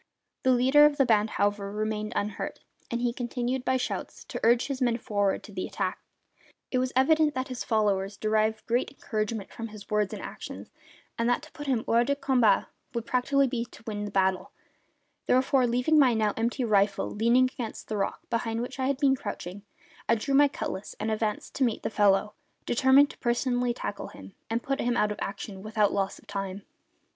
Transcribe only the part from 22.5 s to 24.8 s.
determined to personally tackle him and